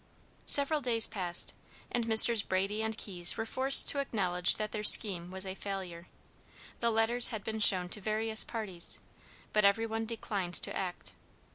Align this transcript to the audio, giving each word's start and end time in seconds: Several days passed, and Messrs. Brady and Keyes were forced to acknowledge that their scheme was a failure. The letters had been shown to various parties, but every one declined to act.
Several 0.47 0.81
days 0.81 1.05
passed, 1.05 1.53
and 1.91 2.07
Messrs. 2.07 2.41
Brady 2.41 2.81
and 2.81 2.97
Keyes 2.97 3.37
were 3.37 3.45
forced 3.45 3.87
to 3.89 3.99
acknowledge 3.99 4.55
that 4.55 4.71
their 4.71 4.83
scheme 4.83 5.29
was 5.29 5.45
a 5.45 5.53
failure. 5.53 6.07
The 6.79 6.89
letters 6.89 7.27
had 7.27 7.43
been 7.43 7.59
shown 7.59 7.87
to 7.89 8.01
various 8.01 8.43
parties, 8.43 8.99
but 9.53 9.63
every 9.63 9.85
one 9.85 10.07
declined 10.07 10.55
to 10.55 10.75
act. 10.75 11.13